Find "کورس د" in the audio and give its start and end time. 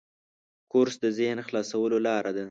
0.71-1.05